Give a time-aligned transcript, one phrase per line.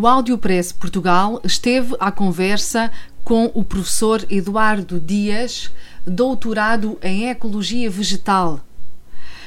[0.00, 2.88] O Audiopress Portugal esteve à conversa
[3.24, 5.72] com o professor Eduardo Dias,
[6.06, 8.60] doutorado em Ecologia Vegetal.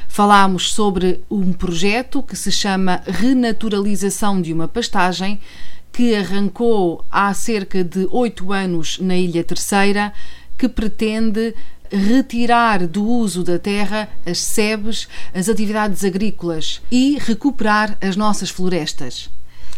[0.09, 5.39] Falámos sobre um projeto que se chama Renaturalização de uma Pastagem,
[5.89, 10.11] que arrancou há cerca de oito anos na Ilha Terceira,
[10.57, 11.55] que pretende
[11.89, 19.29] retirar do uso da terra as sebes, as atividades agrícolas e recuperar as nossas florestas.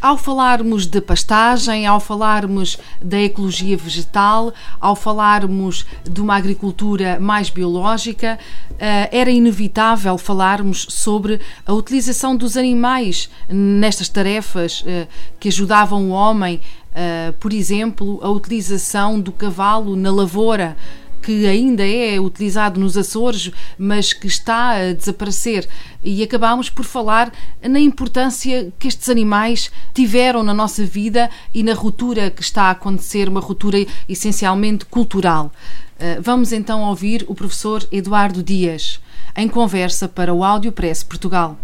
[0.04, 7.50] Ao falarmos de pastagem, ao falarmos da ecologia vegetal, ao falarmos de uma agricultura mais
[7.50, 8.38] biológica,
[8.78, 15.08] eh, era inevitável falarmos sobre a utilização dos animais nestas tarefas eh,
[15.40, 16.60] que ajudavam o homem,
[16.94, 20.76] eh, por exemplo, a utilização do cavalo na lavoura
[21.24, 25.68] que ainda é utilizado nos Açores, mas que está a desaparecer.
[26.04, 31.74] E acabámos por falar na importância que estes animais tiveram na nossa vida e na
[31.74, 35.52] ruptura que está a acontecer, uma ruptura essencialmente cultural.
[35.98, 39.00] Eh, vamos então ouvir o professor Eduardo Dias,
[39.36, 41.58] em conversa para o Áudio Press Portugal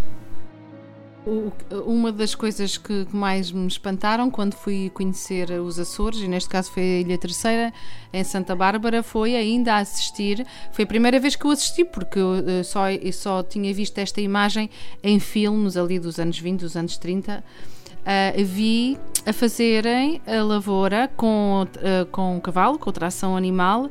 [1.86, 6.72] uma das coisas que mais me espantaram quando fui conhecer os Açores, e neste caso
[6.72, 7.74] foi a Ilha Terceira,
[8.12, 10.46] em Santa Bárbara, foi ainda a assistir.
[10.72, 13.98] Foi a primeira vez que eu assisti, porque eu eh, só, eu só tinha visto
[13.98, 14.70] esta imagem
[15.04, 17.40] em filmes ali dos anos 20, dos anos 30.
[17.40, 23.90] Uh, eh, vi a fazerem a lavoura com, uh, com cavalo, com tração animal.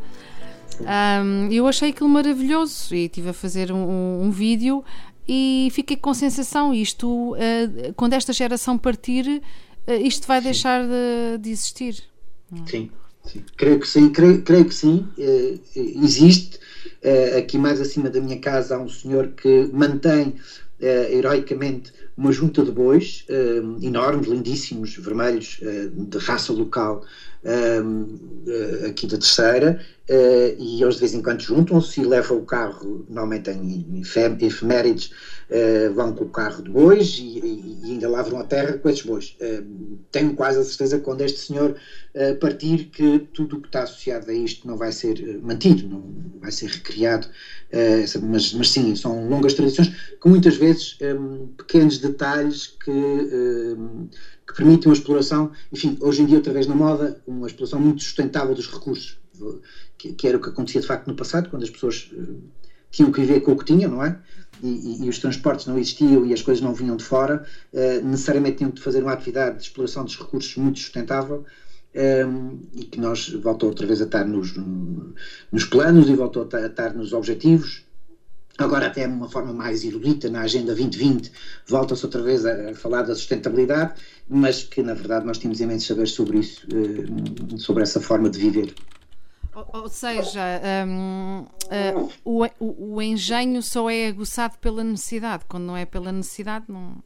[0.80, 4.84] Um, eu achei aquilo maravilhoso e estive a fazer um, um vídeo
[5.28, 9.26] e fiquei com a sensação isto uh, quando esta geração partir
[9.86, 10.44] uh, isto vai sim.
[10.44, 12.02] deixar de, de existir.
[12.66, 12.90] Sim,
[13.24, 15.06] sim, creio que sim creio, creio que sim.
[15.18, 16.58] Uh, existe
[17.36, 20.34] aqui mais acima da minha casa há um senhor que mantém
[20.80, 23.24] heroicamente uma junta de bois
[23.80, 25.60] enormes, lindíssimos, vermelhos
[25.92, 27.04] de raça local
[28.86, 33.04] aqui da terceira Uh, e eles de vez em quando juntam-se e levam o carro,
[33.10, 34.02] normalmente em
[34.40, 35.10] efemérides,
[35.50, 37.40] uh, vão com o carro de bois e,
[37.84, 39.36] e, ainda lavram a terra com esses bois.
[39.38, 41.76] Uh, tenho quase a certeza que quando este senhor
[42.40, 46.50] partir que tudo o que está associado a isto não vai ser mantido, não vai
[46.50, 47.28] ser recriado,
[48.22, 54.08] mas, mas, sim, são longas tradições com muitas vezes um, pequenos detalhes que, um,
[54.48, 58.02] que permitem uma exploração, enfim, hoje em dia outra vez na moda, uma exploração muito
[58.02, 59.18] sustentável dos recursos
[59.98, 62.42] que, que, era o que acontecia de facto no passado, quando as pessoas uh,
[62.90, 64.16] tinham que viver com o que tinham, não é?
[64.62, 67.42] E, e, e, os transportes não existiam e as coisas não vinham de fora,
[67.74, 71.44] uh, necessariamente tinham que fazer uma atividade de exploração dos recursos muito sustentável.
[71.94, 74.52] Um, ehm, e que nós voltou outra vez a estar nos,
[75.50, 77.87] nos planos e voltou a estar nos objetivos
[78.58, 81.30] agora até de uma forma mais erudita na Agenda 2020,
[81.66, 83.94] volta-se outra vez a, falar da sustentabilidade,
[84.28, 88.38] mas que na verdade nós tínhamos imenso saber sobre isso, eh, sobre essa forma de
[88.38, 88.74] viver.
[89.72, 90.40] Ou, seja,
[90.86, 96.12] um, uh, o, o, o, engenho só é aguçado pela necessidade, quando não é pela
[96.12, 97.02] necessidade, não.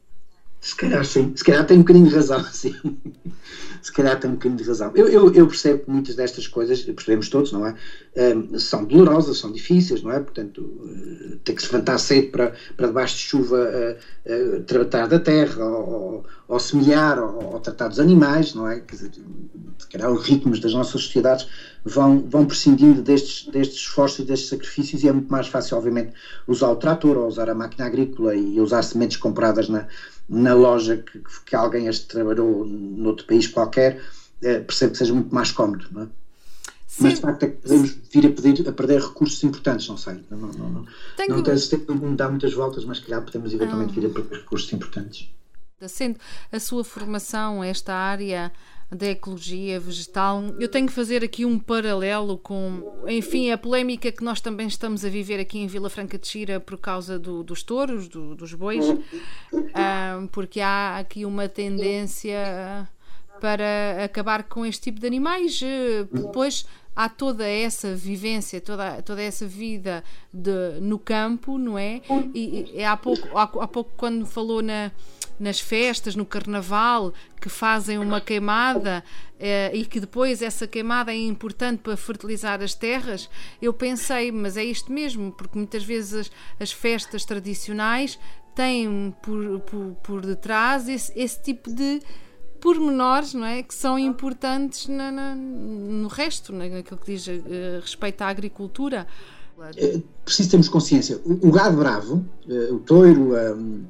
[0.63, 2.73] Se calhar sim, se calhar tem um bocadinho de razão, sim.
[3.81, 4.93] Se calhar tem um bocadinho de razão.
[4.95, 7.73] Eu, eu, eu percebo que muitas destas coisas, percebemos todos, não é?
[8.15, 10.21] Um, são dolorosas, são difíceis, não é?
[10.21, 15.05] Portanto, uh, ter que se levantar cedo para, para debaixo de chuva uh, uh, tratar
[15.05, 18.79] da terra, ou, ou semear, ou, ou, tratar dos animais, não é?
[18.79, 19.11] Quer dizer,
[19.77, 21.45] se calhar os ritmos das nossas sociedades
[21.85, 26.13] vão, vão prescindindo destes, destes esforços e destes sacrifícios e é muito mais fácil, obviamente,
[26.47, 29.87] usar o trator ou usar a máquina agrícola e usar sementes compradas na,
[30.29, 34.01] na loja que, que alguém as trabalhou noutro país qualquer,
[34.41, 36.07] é, percebe que seja muito mais cómodo, não é?
[36.87, 37.03] Sim.
[37.03, 40.23] Mas de facto é que podemos vir a, pedir, a perder recursos importantes, não sei.
[40.29, 40.85] Não, não, não,
[41.17, 41.41] Tenho...
[41.41, 44.71] não esse tempo de dar muitas voltas, mas calhar podemos eventualmente vir a perder recursos
[44.71, 45.27] importantes.
[45.87, 46.19] Sendo
[46.51, 48.51] a sua formação, esta área
[48.91, 50.43] da ecologia vegetal.
[50.59, 55.03] Eu tenho que fazer aqui um paralelo com, enfim, a polémica que nós também estamos
[55.03, 58.53] a viver aqui em Vila Franca de Xira por causa do, dos touros, do, dos
[58.53, 58.85] bois,
[59.73, 62.87] ah, porque há aqui uma tendência
[63.39, 65.59] para acabar com este tipo de animais.
[66.11, 66.65] Depois
[66.95, 70.03] há toda essa vivência, toda, toda essa vida
[70.33, 72.01] de, no campo, não é?
[72.33, 74.91] E, e há, pouco, há, há pouco, quando falou na
[75.39, 79.03] nas festas, no carnaval, que fazem uma queimada
[79.39, 83.29] eh, e que depois essa queimada é importante para fertilizar as terras,
[83.61, 88.19] eu pensei, mas é isto mesmo, porque muitas vezes as, as festas tradicionais
[88.55, 92.01] têm por, por, por detrás esse, esse tipo de
[92.63, 93.61] pormenores não é?
[93.61, 99.05] que são importantes na, na, no resto, naquilo que diz uh, respeito à agricultura.
[99.75, 101.19] É preciso termos consciência.
[101.25, 103.83] O, o gado bravo, uh, o touro, um,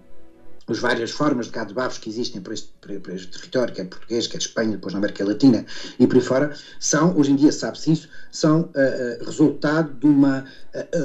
[0.68, 3.86] as várias formas de gado bravos que existem para este, para, para este, território, quer
[3.86, 5.64] português, quer Espanha, depois na América Latina
[6.00, 10.46] e por aí fora, são, hoje em dia sabe-se isso, são uh, resultado de, uma,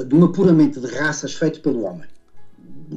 [0.07, 2.09] de um apuramento de raças feito pelo homem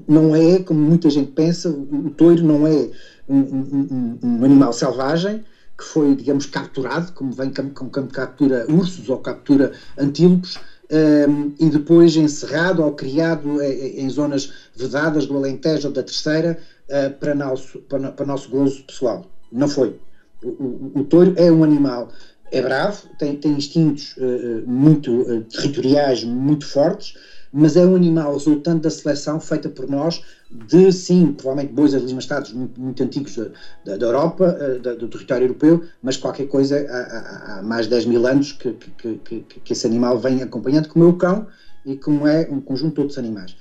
[0.09, 2.89] não é, como muita gente pensa, o, o toiro não é
[3.29, 5.45] um, um, um, animal selvagem
[5.77, 10.59] que foi, digamos, capturado, como vem como, como captura ursos ou captura antílopes,
[10.91, 16.59] um, e depois encerrado ou criado em, em, zonas vedadas do Alentejo ou da Terceira
[16.89, 19.25] uh, para, nosso, para, para nosso gozo pessoal.
[19.51, 19.99] Não foi.
[20.43, 22.11] O, o, o touro é um animal,
[22.51, 27.15] é bravo, tem, tem instintos uh, muito uh, territoriais muito fortes,
[27.53, 32.53] mas é um animal resultante da seleção feita por nós de, sim, provavelmente bois estados
[32.53, 33.37] muito, muito antigos
[33.85, 37.91] da, da Europa, eh, da, do território europeu, mas qualquer coisa há, há, mais de
[37.91, 41.47] 10 mil anos que, que, que, que, esse animal vem acompanhando, como é o cão
[41.85, 43.57] e como é um conjunto de outros animais.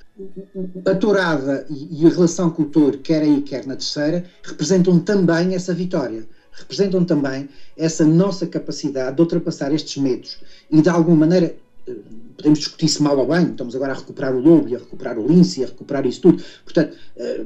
[0.85, 4.99] A tourada e, e a relação com o touro, quer aí, quer na terceira, representam
[4.99, 10.37] também essa vitória representam também essa nossa capacidade de ultrapassar estes medos
[10.69, 11.55] e de alguma maneira
[12.37, 15.17] podemos discutir se mal ou bem, estamos agora a recuperar o lobo e a recuperar
[15.17, 16.43] o lince e a recuperar isso tudo.
[16.63, 17.45] Portanto, eh,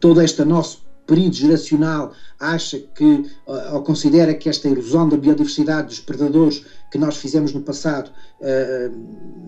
[0.00, 3.24] todo este nosso período geracional acha que,
[3.72, 8.88] ou considera que esta erosão da biodiversidade dos predadores que nós fizemos no passado eh,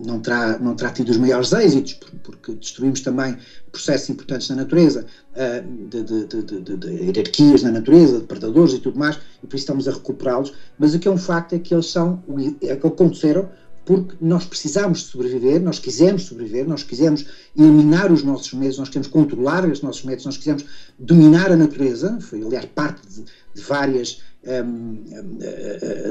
[0.04, 3.36] não, terá, não terá tido os maiores êxitos, porque destruímos também
[3.70, 5.06] processos importantes na natureza,
[5.36, 9.54] eh, de, de, de, de, hierarquias na natureza, de predadores e tudo mais, e por
[9.54, 12.22] isso estamos a recuperá-los, mas o que é um facto é que eles são,
[12.60, 13.48] é que aconteceram
[13.84, 17.26] porque nós precisamos sobreviver, nós quisemos sobreviver, nós quisemos
[17.56, 20.64] eliminar os nossos medos, nós queremos controlar os nossos medos, nós quisemos
[20.98, 23.24] dominar a natureza, foi aliás parte de,
[23.54, 24.20] de várias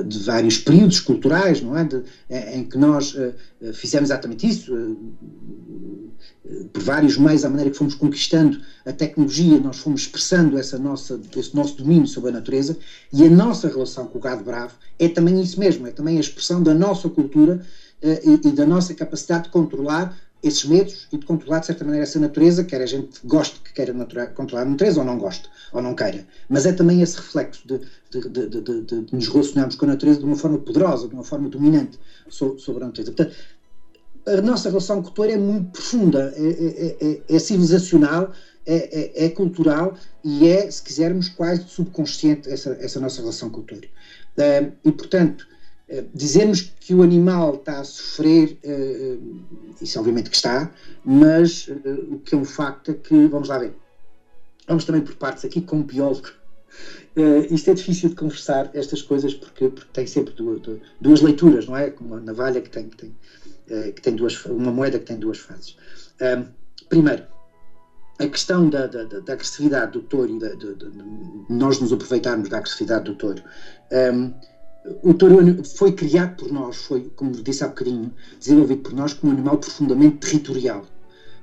[0.06, 1.84] de vários períodos culturais, não é?
[1.84, 2.02] De,
[2.54, 3.34] em que nós uh,
[3.74, 9.80] fizemos exatamente isso, uh, por vários meios, à maneira que fomos conquistando a tecnologia, nós
[9.80, 12.78] fomos expressando essa nossa, esse nosso domínio sobre a natureza
[13.12, 16.22] e a nossa relação com o gado bravo é também isso mesmo, é também a
[16.22, 17.66] expressão da nossa cultura
[18.02, 22.04] e, e, da nossa capacidade de controlar esses medos e de controlar de certa maneira
[22.04, 23.94] essa natureza, quer a gente goste que queira
[24.28, 26.26] controlar a natureza ou não goste, ou não queira.
[26.50, 27.80] Mas é também esse reflexo de,
[28.12, 31.50] de, de, de, nos relacionarmos com a natureza de uma forma poderosa, de uma forma
[31.50, 32.00] dominante
[32.30, 33.12] sobre a natureza.
[33.12, 33.36] Portanto,
[34.28, 38.32] a nossa relação com o touro é muito profunda, é, é, é, é civilizacional,
[38.66, 43.64] é, é, cultural e é, se quisermos, quase subconsciente essa, essa nossa relação com o
[43.64, 43.88] touro.
[44.38, 45.51] Uh, e, portanto, uh,
[46.14, 49.42] dizermos que o animal está a sofrer, uh,
[49.82, 50.72] isso obviamente que está,
[51.04, 51.68] mas
[52.10, 53.74] o que é um facto é que, vamos lá ver,
[54.68, 56.30] vamos também por partes aqui, como biólogo,
[57.50, 60.62] isto é difícil de conversar, estas coisas, porque, porque tem sempre duas,
[61.02, 61.90] duas, leituras, não é?
[61.90, 63.14] Como navalha que tem, que tem
[63.72, 65.78] eh, que tem duas, uma moeda que tem duas faces.
[66.90, 67.24] Primeiro,
[68.20, 70.92] a questão da, da, da, agressividade do touro e de, de, de,
[71.50, 73.42] nós nos aproveitarmos da agressividade do touro.
[75.04, 79.32] O touro foi criado por nós, foi, como disse há bocadinho, desenvolvido por nós como
[79.32, 80.86] um animal profundamente territorial.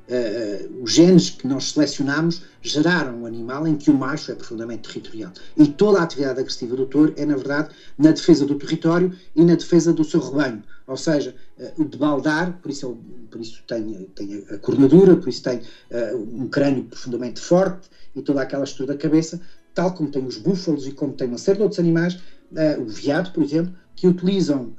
[0.08, 4.88] Uh, os genes que nós selecionamos geraram um animal em que o macho é profundamente
[4.88, 5.30] territorial.
[5.54, 9.44] E toda a atividade agressiva do touro é, na verdade, na defesa do território e
[9.44, 10.64] na defesa do seu rebanho.
[10.86, 15.14] Ou seja, uh, o de baldar, por isso, ele, por isso tem, tem a cornadura,
[15.14, 15.60] por isso tem
[16.14, 19.38] um crânio profundamente forte e toda aquela estrutura da cabeça,
[19.74, 22.18] tal como tem os búfalos e como tem uma série de outros animais,
[22.78, 24.72] o veado, por exemplo, que utilizam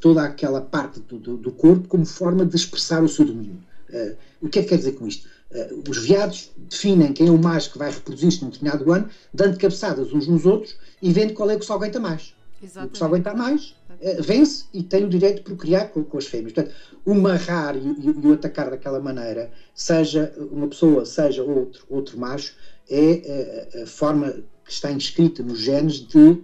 [0.00, 3.62] toda aquela parte do, do, do corpo como forma de expressar o seu domínio.
[3.92, 5.28] Uh, o que é que quer dizer com isto?
[5.50, 9.58] Uh, os veados definem quem é o macho que vai reproduzir-se num determinado ano, dando
[9.58, 12.34] cabeçadas uns nos outros e vendo qual é que se aguenta mais.
[12.62, 12.88] Exatamente.
[12.88, 16.16] O que se aguenta mais uh, vence e tem o direito de procriar com, com
[16.16, 16.54] as fêmeas.
[16.54, 21.84] Portanto, o marrar e, e, e, o atacar daquela maneira, seja uma pessoa, seja outro,
[21.90, 22.54] outro macho,
[22.88, 24.32] é a forma
[24.64, 26.42] que está inscrita nos genes de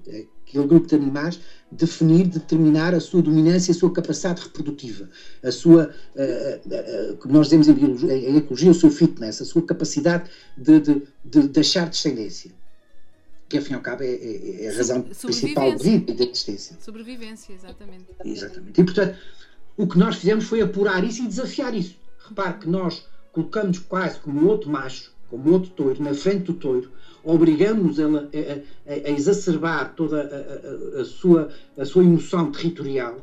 [0.49, 1.41] aquele grupo de animais
[1.71, 5.09] definir, determinar a sua dominância, a sua capacidade reprodutiva,
[5.43, 9.45] a sua, uh, uh, como nós dizemos em, biologia, em ecologia, o seu fitness, a
[9.45, 12.51] sua capacidade de, de, de deixar descendência.
[13.49, 16.15] Que, ao fim e ao cabo, é, é, é a razão principal de vida e
[16.15, 16.77] de existência.
[16.81, 18.07] Sobrevivência, exatamente.
[18.25, 18.81] Exatamente.
[18.81, 19.17] E, portanto,
[19.77, 21.97] o que nós fizemos foi apurar isso e desafiar isso.
[22.29, 26.91] Repare que nós colocamos quase como outro macho como outro touro, na frente do touro,
[27.23, 33.21] obrigamos ela a, a, a exacerbar toda a, a, sua, a sua emoção territorial,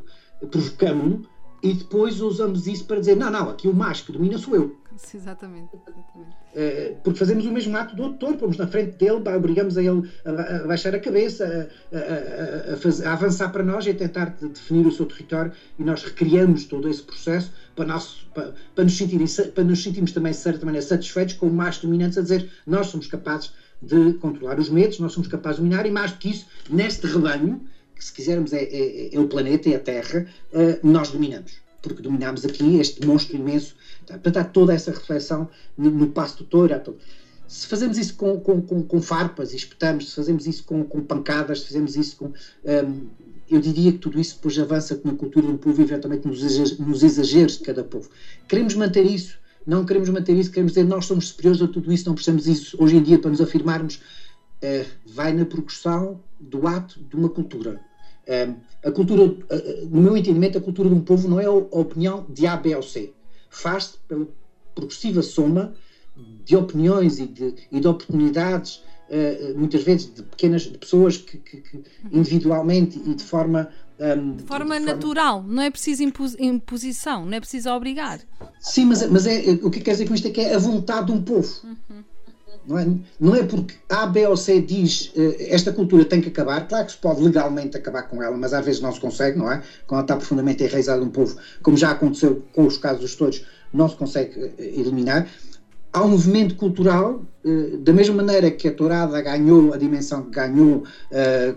[0.51, 1.34] provocamos-no
[1.65, 4.77] e depois usamos isso para dizer: não, não, aqui o macho que domina sou eu.
[5.13, 5.75] Exatamente.
[5.75, 6.05] exatamente.
[6.53, 10.09] Uh, porque fazemos o mesmo ato do doutor, pomos na frente dele, obrigamos a ele
[10.23, 14.25] a, a baixar a cabeça, a, a, fazer, a, avançar para nós e a tentar
[14.39, 18.83] de, definir o seu território e nós recriamos todo esse processo para, nós, para, para,
[18.83, 19.19] nos, sentir,
[19.51, 22.87] para nos sentirmos também, de certa maneira, satisfeitos com o macho dominante a dizer nós
[22.87, 26.29] somos capazes de controlar os medos, nós somos capazes de dominar e mais do que
[26.29, 27.61] isso, neste rebanho,
[28.03, 31.53] se quisermos é, é, é o planeta, é a Terra, uh, nós dominamos.
[31.81, 33.75] Porque dominamos aqui este monstro imenso.
[34.07, 36.97] Portanto, há toda essa reflexão no, no passo do touro.
[37.47, 41.01] Se fazemos isso com, com, com, com, farpas e espetamos, se fazemos isso com, com
[41.01, 42.25] pancadas, se fazemos isso com.
[42.25, 43.07] Um,
[43.49, 46.79] eu diria que tudo isso depois avança na cultura do povo e eventualmente nos exageros,
[46.79, 48.09] nos exageros de cada povo.
[48.47, 52.07] Queremos manter isso, não queremos manter isso, queremos dizer nós somos superiores a tudo isso,
[52.07, 53.99] não precisamos isso hoje em dia para nos afirmarmos
[55.05, 57.79] vai na progressão do ato de uma cultura.
[58.27, 59.37] Uh, a cultura, uh,
[59.89, 62.75] no meu entendimento, a cultura de um povo não é a opinião de A, B
[62.75, 63.13] ou C.
[63.49, 64.27] Faz-se pela
[64.73, 65.73] progressiva soma
[66.43, 68.81] de opiniões e de, e de oportunidades,
[69.55, 73.69] muitas vezes de pequenas de pessoas que, que, que individualmente e de forma
[73.99, 75.53] um, de forma de natural, forma...
[75.53, 78.19] não é preciso impos imposição, não é preciso obrigar.
[78.59, 81.07] Sim, mas, mas é, o que quer dizer com isto é que é a vontade
[81.07, 81.49] de um povo.
[81.63, 82.03] Uhum.
[82.67, 82.87] Não é,
[83.19, 86.85] não é porque A, B ou C diz uh, esta cultura tem que acabar, claro
[86.85, 89.61] que se pode legalmente acabar com ela, mas às vezes não se consegue, não é?
[89.85, 93.45] Quando ela está profundamente enraizada num povo, como já aconteceu com os casos dos todos,
[93.71, 95.27] não se consegue uh, eliminar.
[95.93, 100.31] Há um movimento cultural, uh, da mesma maneira que a tourada ganhou a dimensão que
[100.31, 100.83] ganhou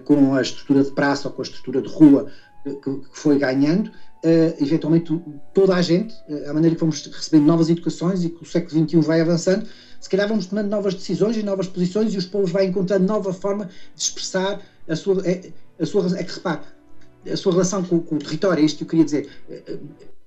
[0.04, 2.26] com a estrutura de praça ou com a estrutura de rua
[2.64, 5.16] que, que foi ganhando, Uh, eventualmente
[5.54, 8.88] toda a gente, uh, a maneira que vamos recebendo novas educações e que o século
[8.88, 9.64] XXI vai avançando,
[10.00, 13.32] se calhar vamos tomando novas decisões e novas posições e os povos vão encontrando nova
[13.32, 15.26] forma de expressar a sua.
[15.26, 15.50] É,
[15.80, 16.60] a sua é que repare,
[17.30, 19.28] a sua relação com, com, o território, é isto que eu queria dizer.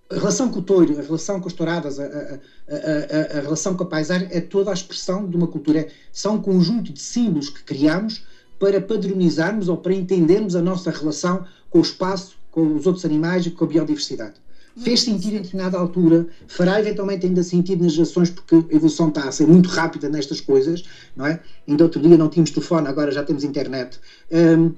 [0.09, 3.83] A relação com o touro, a relação com as touradas, a, a, a, relação com
[3.83, 5.87] a paisagem é toda a expressão de uma cultura.
[6.11, 8.25] São um conjunto de símbolos que criamos
[8.59, 13.45] para padronizarmos ou para entendermos a nossa relação com o espaço, com os outros animais
[13.45, 14.35] e com a biodiversidade
[14.77, 19.27] fez sentido em determinada altura, fará eventualmente ainda sentido nas gerações, porque a evolução está
[19.27, 20.83] a ser muito rápida nestas coisas,
[21.15, 21.39] não é?
[21.67, 23.99] Ainda outro dia não tínhamos telefone, agora já temos internet.
[24.31, 24.71] Um,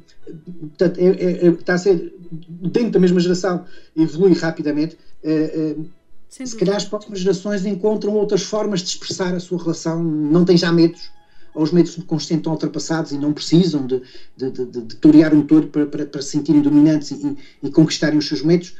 [0.70, 2.14] portanto, é, é, é, está a ser,
[2.50, 4.98] dentro da mesma geração, evolui rapidamente.
[5.24, 5.90] Uh, uh,
[6.30, 10.58] se calhar as próximas gerações encontram outras formas de expressar a sua relação, não têm
[10.58, 11.12] já medos,
[11.54, 14.02] ou os medos subconscientes estão ultrapassados e não precisam de,
[14.36, 18.18] de, de, de, torear um touro para, para, para se sentirem dominantes e, e conquistarem
[18.18, 18.74] os seus medos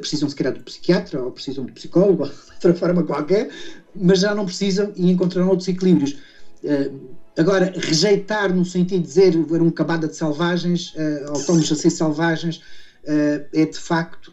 [0.00, 3.50] precisam se calhar de psiquiatra ou precisam de psicólogo, ou de outra forma qualquer,
[3.94, 6.16] mas já não precisam e encontrarão outros equilíbrios.
[6.62, 11.70] Uh, agora, rejeitar no sentido de dizer era um cabada de selvagens, uh, ou estamos
[11.70, 12.60] a ser selvagens,
[13.06, 14.32] é de facto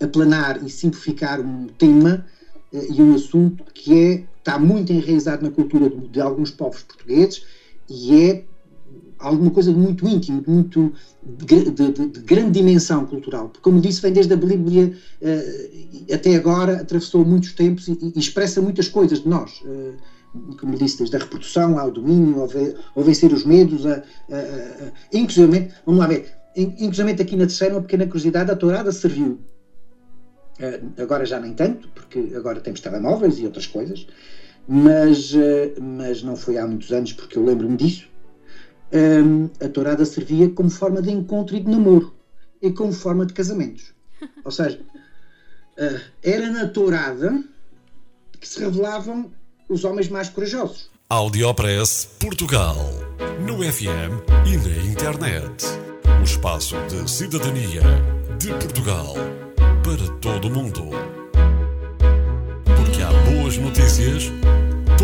[0.00, 2.26] aplanar e simplificar um tema
[2.72, 7.44] e um assunto que é, está muito enraizado na cultura de alguns povos portugueses
[7.88, 8.44] e é
[9.18, 10.92] alguma coisa de muito íntimo, de muito
[11.22, 14.92] de, de, de, grande dimensão cultural, porque como disse, vem desde a Bíblia
[15.22, 19.60] uh, até agora, atravessou muitos tempos e, e, expressa muitas coisas de nós.
[19.62, 19.94] Uh,
[20.58, 22.48] como disse, desde a reprodução ao domínio, ao,
[22.96, 27.74] ao vencer os medos, a, a, a, inclusivamente, vamos lá ver, inclusivamente aqui na terceira,
[27.74, 29.38] uma pequena curiosidade, a tourada serviu,
[30.58, 34.06] uh, agora já nem tanto, porque agora temos telemóveis e outras coisas,
[34.66, 35.34] mas,
[35.78, 38.08] mas não foi há muitos anos, porque eu lembro-me disso,
[38.92, 42.14] um, a tourada servia como forma de encontro e de namoro
[42.60, 43.92] e como forma de casamentos.
[44.44, 44.80] Ou seja,
[45.78, 47.42] uh, era na tourada
[48.40, 49.30] que se revelavam
[49.68, 50.90] os homens mais corajosos.
[51.08, 52.76] Audiopress Portugal.
[53.46, 55.64] No FM e na internet.
[56.20, 57.82] O espaço de cidadania
[58.38, 59.14] de Portugal
[59.82, 60.90] para todo o mundo.
[62.64, 64.32] Porque há boas notícias